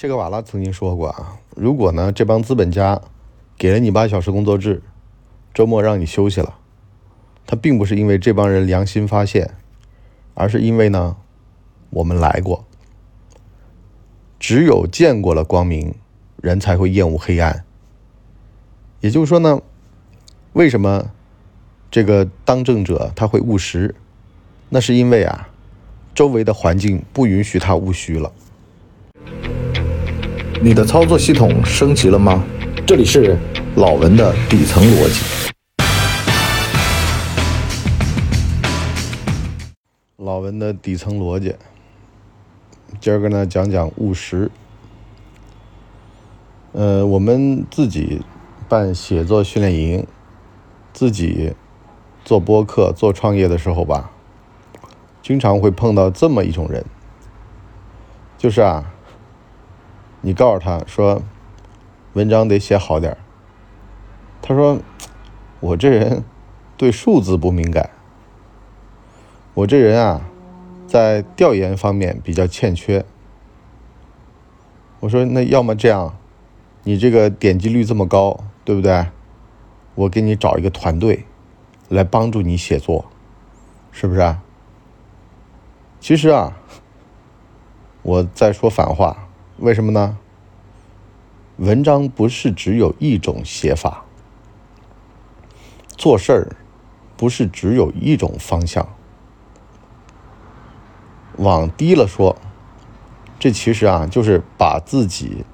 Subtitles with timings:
[0.00, 3.02] 切格瓦拉曾经说过啊，如果呢这帮资本家
[3.56, 4.80] 给了你八小时工作制，
[5.52, 6.56] 周末让你休息了，
[7.44, 9.56] 他并不是因为这帮人良心发现，
[10.34, 11.16] 而是因为呢
[11.90, 12.64] 我们来过。
[14.38, 15.92] 只有见过了光明，
[16.36, 17.64] 人才会厌恶黑暗。
[19.00, 19.60] 也就是说呢，
[20.52, 21.10] 为什么
[21.90, 23.96] 这个当政者他会务实？
[24.68, 25.48] 那是因为啊，
[26.14, 28.32] 周围的环境不允许他务虚了。
[30.60, 32.42] 你的操作系统升级了吗？
[32.84, 33.38] 这里是
[33.76, 35.52] 老文的底层逻辑。
[40.16, 41.54] 老文的底层逻辑，
[43.00, 44.50] 今儿个呢讲讲务实。
[46.72, 48.20] 呃，我们自己
[48.68, 50.04] 办写作训练营，
[50.92, 51.54] 自己
[52.24, 54.10] 做播客、做创业的时候吧，
[55.22, 56.84] 经常会碰到这么一种人，
[58.36, 58.84] 就是啊。
[60.20, 61.22] 你告诉他说，
[62.14, 63.18] 文章得写好点儿。
[64.42, 64.78] 他说，
[65.60, 66.24] 我这人
[66.76, 67.90] 对数字不敏感，
[69.54, 70.22] 我这人啊，
[70.86, 73.04] 在调研方面比较欠缺。
[75.00, 76.16] 我说，那要么这样，
[76.82, 79.06] 你这个点击率这么高，对不对？
[79.94, 81.24] 我给你找一个团队
[81.88, 83.04] 来帮助你写作，
[83.92, 84.42] 是不是啊？
[86.00, 86.56] 其实啊，
[88.02, 89.27] 我在说反话。
[89.58, 90.16] 为什么呢？
[91.56, 94.04] 文章不是只有一种写法，
[95.96, 96.56] 做事儿
[97.16, 98.88] 不是只有一种方向。
[101.38, 102.36] 往低了说，
[103.40, 105.44] 这其实啊，就是把自己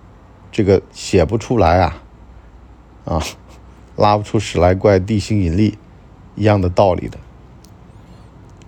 [0.53, 2.03] 这个写不出来啊，
[3.07, 3.23] 啊，
[3.97, 5.79] 拉不出屎来怪地心引力
[6.35, 7.19] 一样的道理的。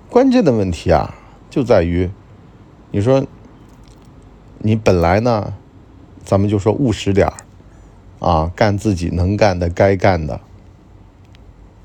[0.08, 1.14] 关键的问题啊，
[1.50, 2.10] 就在于
[2.90, 3.26] 你说。
[4.58, 5.54] 你本来呢，
[6.24, 7.34] 咱们就说务实点儿，
[8.18, 10.40] 啊，干自己能干的、该干的。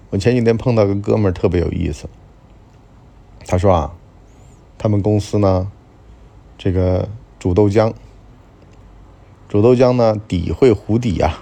[0.10, 2.10] 我前几天碰到个哥们儿特别有意思，
[3.46, 3.94] 他说啊，
[4.78, 5.72] 他们公司呢，
[6.58, 7.08] 这个
[7.40, 7.94] 煮豆浆，
[9.48, 11.40] 煮豆浆呢底会糊底呀，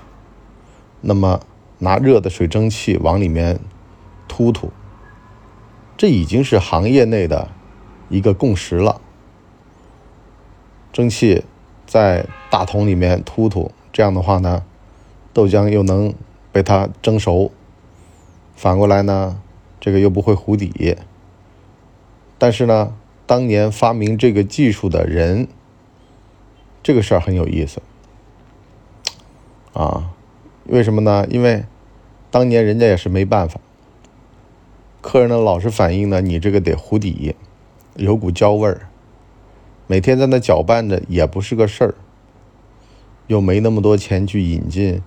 [1.01, 1.39] 那么
[1.77, 3.59] 拿热的水蒸气往里面
[4.27, 4.71] 突突，
[5.95, 7.49] 这已经是行业内的
[8.09, 8.99] 一个共识了。
[10.91, 11.43] 蒸汽
[11.85, 14.63] 在大桶里面突突，这样的话呢，
[15.31, 16.13] 豆浆又能
[16.51, 17.51] 被它蒸熟。
[18.55, 19.39] 反过来呢，
[19.79, 20.97] 这个又不会糊底。
[22.37, 22.93] 但是呢，
[23.25, 25.47] 当年发明这个技术的人，
[26.81, 27.81] 这个事儿很有意思
[29.73, 30.11] 啊。
[30.65, 31.25] 为什么呢？
[31.29, 31.65] 因为
[32.31, 33.61] 当年人家也是没办法，
[35.01, 37.35] 客人呢老是反映呢，你这个得糊底，
[37.95, 38.88] 有股焦味儿。
[39.91, 41.95] 每天在那搅拌着也不是个事儿，
[43.25, 45.01] 又没那么多钱去引进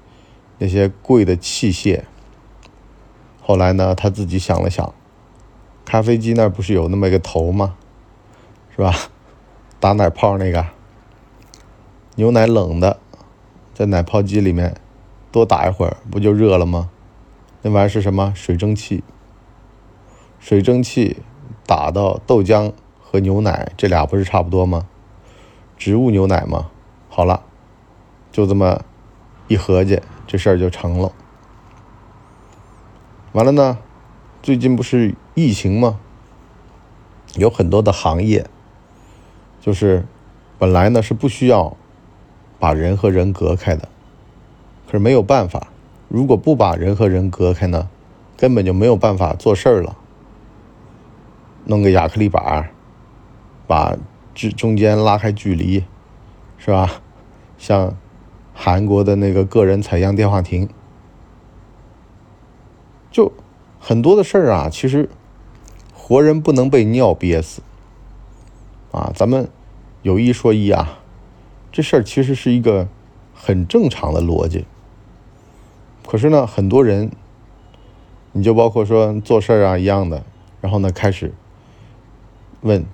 [0.59, 2.03] 那些贵的器械。
[3.41, 4.93] 后来呢，他自己想了想，
[5.85, 7.77] 咖啡机那不是有那么一个头吗？
[8.75, 8.93] 是吧？
[9.79, 10.67] 打奶泡那个，
[12.17, 12.99] 牛奶冷的，
[13.73, 14.75] 在奶泡机里面
[15.31, 16.91] 多打一会儿，不就热了吗？
[17.63, 18.33] 那玩意儿是什么？
[18.35, 19.05] 水蒸气。
[20.41, 21.19] 水蒸气
[21.65, 22.73] 打到豆浆。
[23.13, 24.87] 和牛奶这俩不是差不多吗？
[25.77, 26.71] 植物牛奶吗？
[27.11, 27.43] 好了，
[28.31, 28.83] 就这么
[29.49, 31.13] 一合计，这事儿就成了。
[33.33, 33.77] 完了呢，
[34.43, 36.01] 最近不是疫情吗？
[37.35, 38.47] 有很多的行业，
[39.61, 40.07] 就是
[40.59, 41.77] 本来呢是不需要
[42.59, 43.91] 把人和人隔开的，
[44.87, 45.67] 可是没有办法，
[46.09, 47.91] 如果不把人和人隔开呢，
[48.39, 49.99] 根本就没有办法做事儿了。
[51.67, 52.71] 弄个亚克力板。
[53.67, 53.97] 把
[54.35, 55.85] 这中间拉开距离，
[56.59, 57.01] 是吧？
[57.59, 57.97] 像
[58.55, 60.69] 韩国的那个个人采样电话亭，
[63.11, 63.33] 就
[63.79, 64.69] 很多的事儿啊。
[64.69, 65.09] 其实
[65.95, 67.63] 活人不能被尿憋死
[68.91, 69.13] 啊。
[69.15, 69.49] 咱们
[70.03, 70.99] 有一说一啊，
[71.71, 72.89] 这事儿其实是一个
[73.35, 74.65] 很正常的逻辑。
[76.07, 77.13] 可是呢，很多人，
[78.33, 80.25] 你就包括说做事儿啊一样的，
[80.61, 81.33] 然后呢开始
[82.63, 82.85] 问。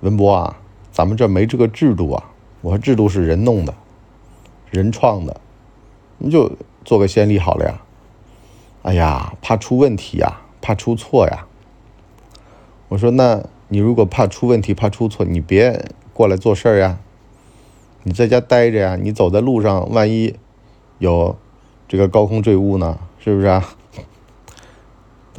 [0.00, 0.56] 文博啊，
[0.92, 2.30] 咱们这没这个制度啊！
[2.60, 3.74] 我说制度是人弄的，
[4.70, 5.40] 人创的，
[6.18, 6.52] 你就
[6.84, 7.80] 做个先例好了呀。
[8.82, 11.46] 哎呀，怕出问题呀，怕出错呀。
[12.88, 16.98] 我说，那你如果怕出问题、怕出错，你别过来做事儿呀。
[18.04, 20.36] 你在家待着呀，你走在路上，万一
[20.98, 21.36] 有
[21.86, 23.68] 这个高空坠物呢，是不是啊？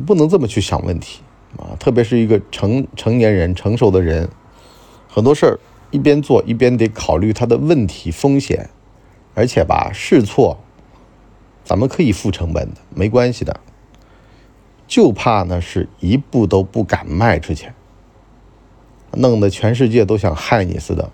[0.06, 1.22] 不能这么去想问题
[1.58, 1.76] 啊！
[1.80, 4.30] 特别是一个成成年人、成熟的人。
[5.12, 5.60] 很多事儿
[5.90, 8.70] 一边做一边得考虑它的问题风险，
[9.34, 10.60] 而且吧，试错，
[11.66, 13.60] 咱们可以付成本的，没关系的。
[14.88, 17.72] 就怕呢是一步都不敢迈出去，
[19.14, 21.12] 弄得全世界都想害你似的。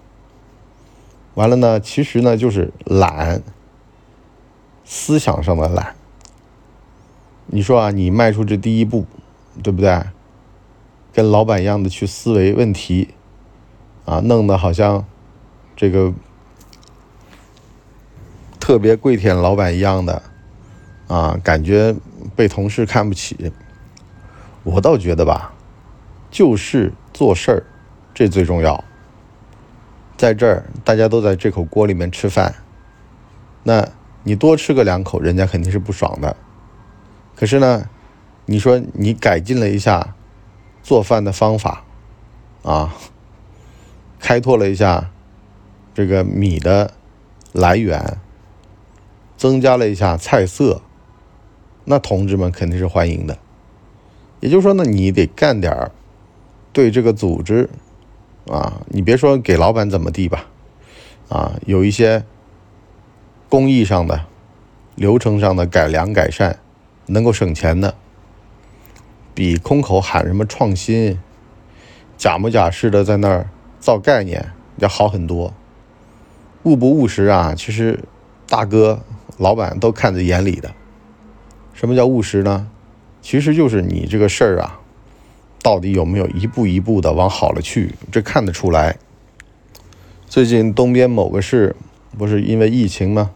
[1.33, 3.42] 完了呢，其实呢就是懒，
[4.83, 5.95] 思想上的懒。
[7.47, 9.06] 你说啊，你迈出这第一步，
[9.63, 10.01] 对不对？
[11.13, 13.09] 跟老板一样的去思维问题，
[14.06, 15.06] 啊，弄得好像
[15.75, 16.13] 这个
[18.60, 20.22] 特别跪舔老板一样的，
[21.07, 21.96] 啊，感觉
[22.36, 23.52] 被同事看不起。
[24.63, 25.54] 我倒觉得吧，
[26.31, 27.63] 就事做事儿，
[28.13, 28.84] 这最重要。
[30.18, 32.56] 在这儿，大家都在这口锅里面吃饭，
[33.63, 33.88] 那
[34.24, 36.36] 你多吃个两口，人家肯定是不爽的。
[37.36, 37.90] 可是呢，
[38.46, 40.16] 你说你改进了一下。
[40.84, 41.84] 做饭的方法，
[42.62, 42.94] 啊，
[44.20, 45.12] 开拓了一下
[45.94, 46.94] 这个米的
[47.52, 48.18] 来源，
[49.38, 50.82] 增加了一下菜色，
[51.86, 53.38] 那同志们肯定是欢迎的。
[54.40, 55.92] 也就是说呢，你得干点儿
[56.74, 57.70] 对这个组织
[58.48, 60.46] 啊，你别说给老板怎么地吧，
[61.30, 62.24] 啊，有一些
[63.50, 64.26] 工艺上的、
[64.96, 66.60] 流程上的改良改善，
[67.08, 67.96] 能够省钱的。
[69.34, 71.20] 比空口喊什么创新、
[72.18, 73.50] 假模假式的在那儿
[73.86, 75.54] 造概念要好很多。
[76.64, 78.00] 务不务实啊，其实
[78.48, 79.00] 大哥、
[79.38, 80.74] 老板都看在眼里的。
[81.76, 82.68] 什么叫务实呢？
[83.22, 84.80] 其实就是你这个事儿啊，
[85.62, 88.98] 到底有没有一步一步的往好了去，这看得出来。
[90.26, 91.76] 最近东边某个市
[92.18, 93.30] 不是因为疫情吗，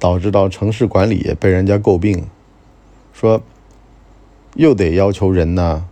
[0.00, 2.26] 导致到城市管理被人家诟病，
[3.12, 3.40] 说。
[4.54, 5.86] 又得要求人呢，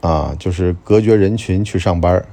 [0.00, 2.24] 啊，就是隔绝人群去上班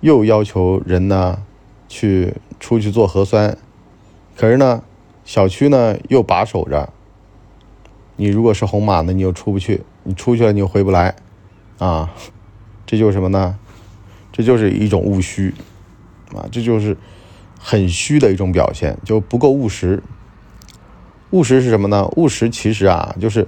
[0.00, 1.42] 又要求人呢
[1.88, 3.56] 去出去做核酸，
[4.36, 4.82] 可是呢，
[5.24, 6.92] 小区呢又把守着。
[8.16, 11.16] 你如果是红码呢，你又出不去；你出去了，你又回不来，
[11.78, 12.10] 啊，
[12.84, 13.58] 这就是什么呢？
[14.32, 15.54] 这就是一种务虚，
[16.34, 16.96] 啊，这就是
[17.58, 20.02] 很虚的一种表现，就不够务实。
[21.30, 22.08] 务实是什么呢？
[22.16, 23.46] 务实其实啊，就是。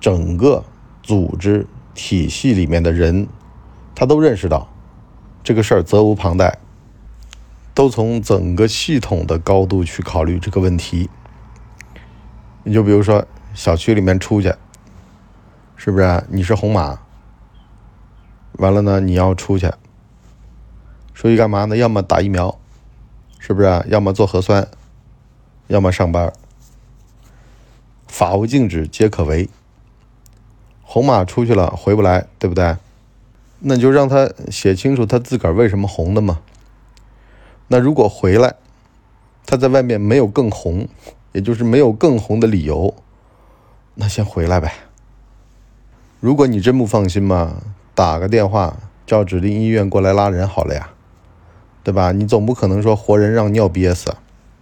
[0.00, 0.64] 整个
[1.00, 1.64] 组织
[1.94, 3.28] 体系里面的人，
[3.94, 4.68] 他都认识到
[5.42, 6.58] 这个事儿责无旁贷，
[7.74, 11.10] 都从整个系统的高度去考虑这个问题。
[12.62, 14.54] 你就比如说小区里面出去，
[15.76, 16.24] 是不是？
[16.28, 17.00] 你是红码，
[18.52, 19.68] 完了呢，你要出去，
[21.12, 21.76] 出去干嘛呢？
[21.76, 22.56] 要么打疫苗，
[23.40, 23.84] 是不是？
[23.88, 24.68] 要么做核酸，
[25.66, 26.32] 要么上班。
[28.06, 29.48] 法无禁止皆可为。
[30.82, 32.76] 红马出去了回不来，对不对？
[33.64, 36.40] 那就让他写清楚他自个儿为什么红的嘛。
[37.68, 38.56] 那如果回来，
[39.46, 40.88] 他在外面没有更红，
[41.32, 42.94] 也就是没有更红的理由，
[43.94, 44.72] 那先回来呗。
[46.20, 47.62] 如果你真不放心嘛，
[47.94, 48.76] 打个电话
[49.06, 50.90] 叫指定医院过来拉人好了呀，
[51.84, 52.12] 对吧？
[52.12, 54.16] 你总不可能说活人让尿憋死，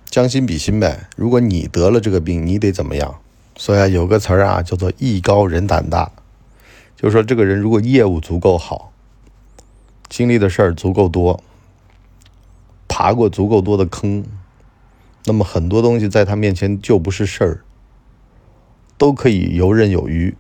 [0.09, 1.09] 将心比心呗。
[1.17, 3.17] 如果你得了这个病，你得怎么样？
[3.57, 6.13] 所以有个词儿啊，叫做艺高人胆大。
[6.97, 8.90] 就是说，这个人如果业务足够好，
[10.11, 11.43] 经历的事儿足够多，
[12.89, 14.25] 爬过足够多的坑，
[15.25, 17.65] 那么很多东西在他面前就不是事儿，
[18.99, 20.37] 都可以游刃有余。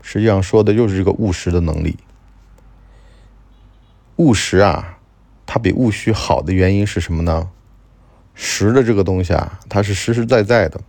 [0.00, 1.98] 实际上说的就是这个务实的能力。
[4.16, 4.98] 务实啊，
[5.44, 7.50] 它比务虚好的原因是什么呢？
[8.34, 10.80] 实的这个东西啊，它是实实在在的，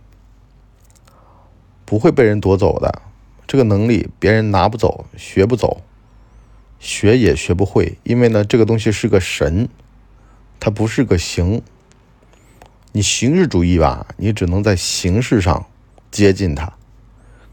[1.84, 3.02] 不会被人夺走的。
[3.46, 5.82] 这个能力别人拿不走，学不走，
[6.78, 9.68] 学也学不会，因为呢，这个东西是个神，
[10.60, 11.62] 它不是个形。
[12.92, 15.66] 你形式主义吧，你只能在形式上
[16.10, 16.72] 接近它，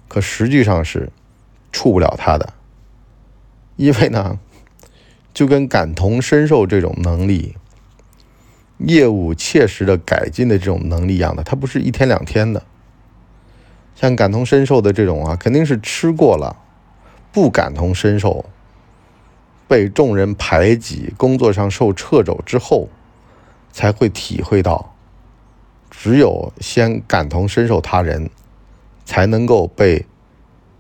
[0.08, 1.12] 可实际上是
[1.72, 2.54] 触不了它的，
[3.76, 4.40] 因为呢，
[5.34, 7.56] 就跟感同身受这种能力、
[8.78, 12.64] 业务切实的改进的这种能力一样的，它不是一天两天的。
[13.94, 16.56] 像感同身受的这种啊，肯定是吃过了，
[17.32, 18.46] 不感同身受，
[19.68, 22.90] 被众人排挤，工作上受掣肘之后，
[23.72, 24.94] 才会体会到，
[25.90, 28.30] 只有先感同身受他人，
[29.06, 30.06] 才能够被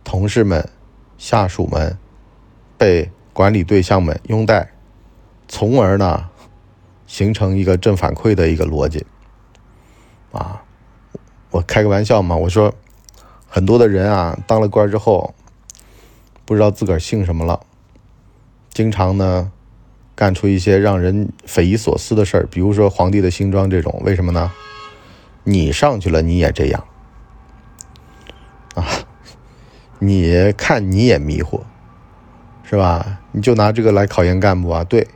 [0.04, 0.70] 同事们、
[1.18, 1.98] 下属们、
[2.77, 4.72] 被管理对象们拥戴，
[5.48, 6.30] 从而呢，
[7.08, 9.06] 形成一个正反馈的一个逻辑。
[10.32, 10.63] 啊，
[11.51, 12.74] 我开个玩笑嘛，我说。
[13.48, 15.34] 很多的人啊，当了官之后，
[16.44, 17.65] 不知道自个儿姓什么了，
[18.75, 19.53] 经常呢，
[20.15, 24.51] 干出一些让人匪夷所思的事儿，比如说皇帝的新装这种，为什么呢？
[25.46, 26.84] 你上去了你也这样
[28.74, 28.86] 啊？
[30.00, 31.63] 你看你也迷糊，
[32.63, 33.22] 是吧？
[33.32, 34.84] 你就拿这个来考验干部啊？
[34.84, 35.08] 对，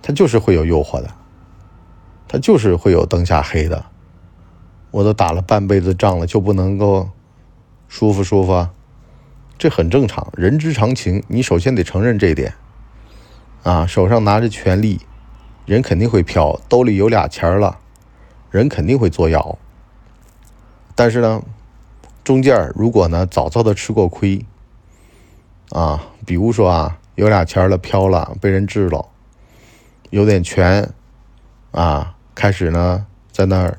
[0.00, 1.10] 他就是会有诱惑的，
[2.28, 3.84] 他就是会有灯下黑的。
[4.92, 7.10] 我都打了半辈子仗了，就不能够
[7.88, 8.68] 舒服舒服？
[9.56, 11.22] 这很正常，人之常情。
[11.28, 12.54] 你首先得承认这一点
[13.62, 13.86] 啊！
[13.86, 15.00] 手上拿着权力，
[15.64, 17.78] 人肯定会飘；兜里有俩钱了，
[18.50, 19.58] 人肯定会作妖。
[20.94, 21.42] 但是呢，
[22.22, 24.44] 中间如果呢早早的吃过亏
[25.70, 29.08] 啊，比如说啊有俩钱了飘了，被人治了，
[30.10, 30.92] 有点权
[31.70, 33.78] 啊，开始呢在那儿。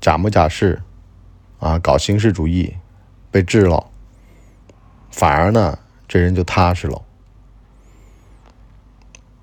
[0.00, 0.80] 假模假式，
[1.58, 2.74] 啊，搞形式主义，
[3.30, 3.89] 被治了，
[5.10, 7.02] 反而呢，这人就踏实了。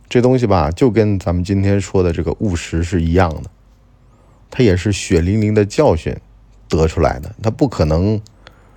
[0.09, 3.49] 这东西吧，就跟咱们今天说的这个务实是一样的，
[4.49, 6.15] 他也是血淋淋的教训
[6.67, 8.21] 得出来的，他不可能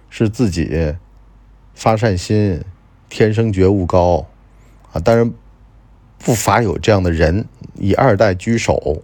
[0.08, 0.94] 是自己
[1.74, 2.62] 发善心、
[3.08, 4.26] 天生觉悟高
[4.92, 5.00] 啊。
[5.00, 5.32] 当然，
[6.18, 9.02] 不乏有这样的人以二代居首，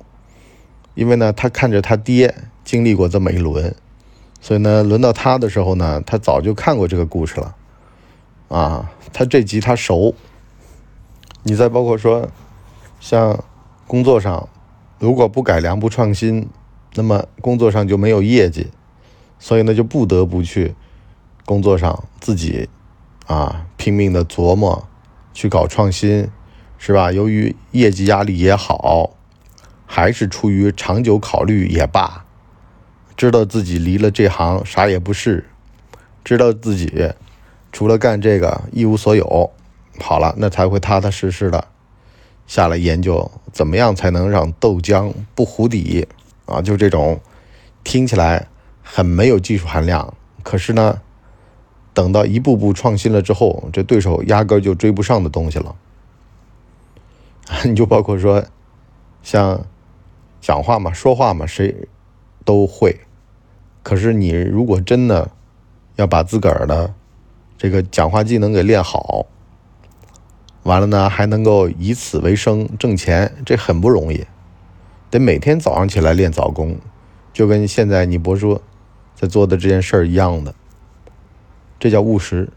[0.94, 2.34] 因为呢，他看着他爹。
[2.66, 3.76] 经历过这么一轮，
[4.40, 7.54] 所以呢，轮到他的时候呢，他早就看过这个故事了，
[8.48, 10.14] 啊，他这集他熟。
[11.42, 12.28] 你再包括说，
[12.98, 13.44] 像
[13.86, 14.48] 工作上，
[14.98, 16.48] 如果不改良不创新，
[16.94, 18.68] 那么工作上就没有业绩，
[19.38, 20.74] 所以呢，就不得不去
[21.44, 22.68] 工作上自己
[23.26, 24.88] 啊拼命的琢磨
[25.32, 26.28] 去搞创新，
[26.78, 27.12] 是吧？
[27.12, 29.10] 由于业绩压力也好，
[29.86, 32.24] 还是出于长久考虑也罢。
[33.16, 35.48] 知道自己离了这行啥也不是，
[36.24, 37.12] 知道自己
[37.76, 39.52] 除了干这个一无所有，
[40.00, 41.68] 好了，那才会踏踏实实的
[42.46, 46.08] 下来研究怎么样才能让豆浆不糊底
[46.46, 46.62] 啊！
[46.62, 47.20] 就这种
[47.84, 48.46] 听起来
[48.82, 51.02] 很没有技术含量，可是呢，
[51.92, 55.76] 等到一步步创新了之后，这对手压根就追不上的东西了。
[57.66, 58.42] 你就包括说，
[59.22, 59.66] 像
[60.40, 61.86] 讲话嘛、说话嘛，谁
[62.42, 63.00] 都会。
[63.82, 65.30] 可是你如果真的
[65.96, 66.94] 要把自个儿的
[67.56, 69.26] 这个讲话技能给练好，
[70.62, 74.26] 完了呢还能够以此为生挣钱，这很不容易，
[75.10, 76.76] 得每天早上起来练早功，
[77.32, 78.60] 就跟现在你博叔
[79.14, 80.54] 在做的这件事儿一样的，
[81.78, 82.48] 这叫务实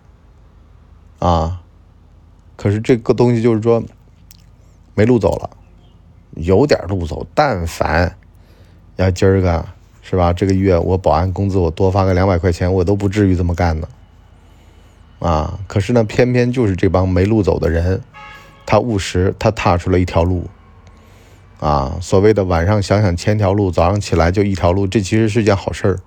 [1.19, 1.61] 啊。
[2.55, 3.83] 可是这个东西就是说
[4.95, 5.49] 没路走了，
[6.35, 8.17] 有点路走，但凡
[8.95, 9.65] 要今儿个。
[10.01, 10.33] 是吧？
[10.33, 13.87] 这个月我保安工资我多发个两百块钱，我都不至于这么干呢。
[15.19, 15.59] 啊！
[15.67, 18.01] 可是呢，偏偏就是这帮没路走的人，
[18.65, 20.49] 他务实，他踏出了一条路。
[21.59, 25.99] 啊，所谓的晚上想想千条路，早上起来就一条路，这其实是件好事儿，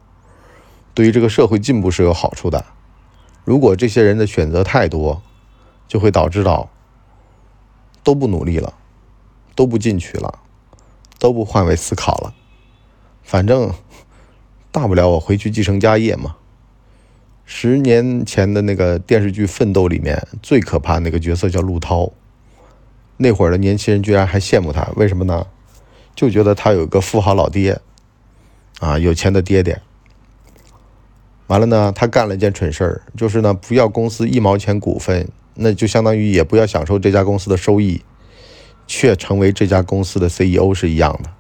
[0.95, 2.65] 对于这个社会进步是有好处的。
[3.45, 5.21] 如果这些人的选择太多，
[5.87, 6.71] 就会导致到
[8.03, 8.73] 都不努力了，
[9.55, 10.39] 都不进取了，
[11.19, 12.33] 都不换位思考了。
[13.23, 13.75] 反正
[14.71, 16.37] 大不了我回去继承家业嘛。
[17.45, 22.11] 十年前的那个电视剧《奋斗》里面最可怕那个角色叫陆涛，
[23.17, 25.47] 那会儿的年轻人居然还羡慕他，为什么呢？
[26.15, 27.81] 就觉得他有个富豪老爹，
[28.81, 29.81] 啊，有钱的爹爹。
[31.49, 38.03] 完了呢，他干了一件蠢事儿，就是呢不要公司一毛钱股份，那就相当于也不要享受这家公司的收益，
[38.87, 41.31] 却成为这家公司的 CEO 是一样的。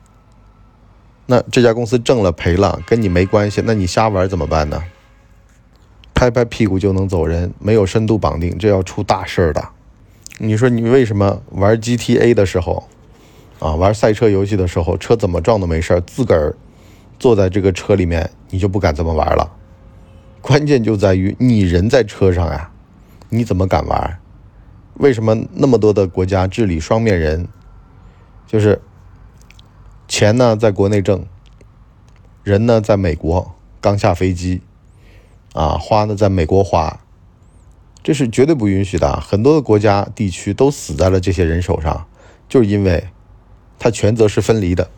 [1.26, 4.82] 那这家公司挣了赔了跟你没关系，那你瞎玩怎么办呢？
[6.22, 9.70] 拍拍屁股就能走人，没有深度绑定，这要出大事儿的。
[10.38, 12.84] 你说你为什么玩 GTA 的时候，
[13.58, 16.54] 啊，玩赛车游戏的时候，车怎么撞都没事儿，自个儿
[17.18, 19.50] 坐在这个车里面，你就不敢这么玩了？
[20.40, 22.70] 关键就在于你人在车上呀，
[23.28, 24.20] 你怎么敢玩？
[24.94, 27.48] 为什么那么多的国家治理双面人，
[28.46, 28.80] 就是？
[30.06, 31.22] 钱呢，在国内挣；
[32.44, 34.60] 人呢，在美国刚下飞机，
[35.52, 37.00] 啊，花呢，在美国花，
[38.02, 39.20] 这是绝对不允许的。
[39.20, 42.06] 很多的国家地区都死在了这些人手上，
[42.48, 43.08] 就是因为
[43.78, 44.90] 他权责是分离的。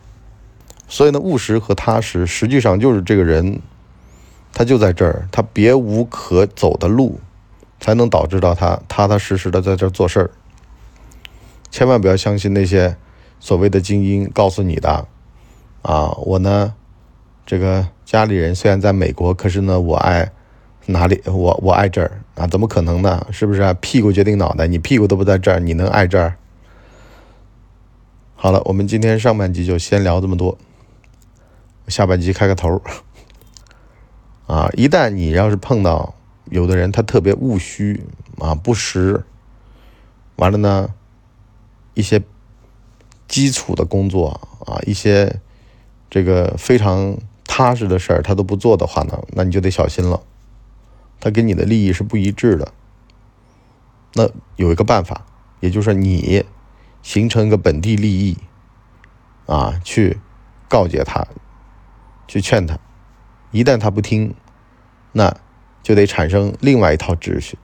[0.87, 3.59] 所以呢，务实和踏实，实际上就是这个人，
[4.53, 7.19] 他就在这儿，他别无可走的路，
[7.79, 10.31] 才能导致到他踏踏实实的在这做事儿。
[11.71, 12.97] 千万不要相信那些。
[13.37, 15.07] 所谓的精英告诉你的，
[15.83, 16.73] 啊，我呢，
[17.45, 20.31] 这个家里人虽然在美国，可是呢，我爱
[20.87, 21.21] 哪里？
[21.25, 22.45] 我我爱这儿啊？
[22.47, 23.25] 怎么可能呢？
[23.31, 23.73] 是不是啊？
[23.81, 26.35] 屁股决定脑袋，你屁股都不在这儿，你能爱这儿？
[28.35, 30.57] 好了，我们今天上半集就先聊这么多，
[31.87, 32.81] 下半集开个头。
[34.45, 36.13] 啊，一旦你要是碰到
[36.51, 38.05] 有的人他特别务虚
[38.37, 39.23] 啊不实，
[40.35, 40.89] 完了呢，
[41.95, 42.21] 一些
[43.27, 45.39] 基础的工作啊，一些
[46.11, 50.21] 这个非常踏实的事儿他都不做的话呢，那你就得小心了，
[51.19, 52.73] 他跟你的利益是不一致的。
[54.13, 55.25] 那有一个办法，
[55.59, 56.45] 也就是你。
[57.05, 58.35] 形成一个本地利益，
[59.45, 60.17] 啊，去
[60.67, 61.23] 告诫他，
[62.27, 62.79] 去劝他，
[63.51, 64.33] 一旦他不听，
[65.11, 65.37] 那
[65.83, 67.59] 就得产生另外一套秩序。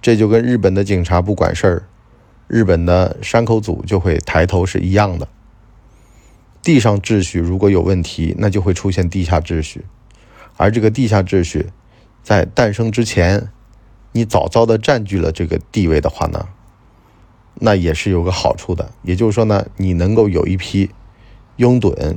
[0.00, 1.88] 这就跟日本的警察不管事儿，
[2.48, 5.28] 日本的山口组就会抬头是一样的。
[6.60, 9.86] 地上秩序如果有问题，那就会出现地下秩序，
[10.56, 11.70] 而这个地下秩序
[12.26, 13.52] 在诞生之前，
[14.10, 16.48] 你早早的占据了这个地位的话呢？
[17.54, 20.90] 那也是有个好处的，也就是说呢，你能够有一批
[21.54, 22.16] 拥趸，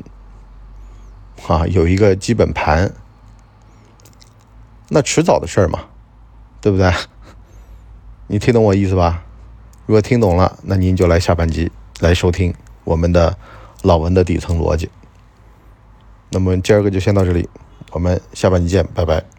[1.47, 2.91] 啊，有一个基本盘，
[4.87, 5.81] 那迟早的事儿嘛，
[6.59, 6.91] 对不对？
[8.25, 9.23] 你听懂我意思吧？
[9.85, 12.51] 如果听懂了，那您就来下半集来收听
[12.83, 13.37] 我们的
[13.83, 14.89] 老文的底层逻辑。
[16.31, 17.47] 那么今儿个就先到这里，
[17.91, 19.38] 我们下半集见，拜拜。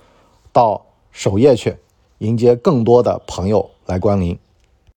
[0.51, 1.77] 到首页去。
[2.21, 4.37] 迎接更多的朋友来光临。